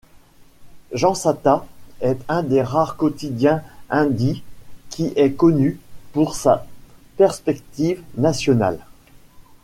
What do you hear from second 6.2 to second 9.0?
sa perspective nationale.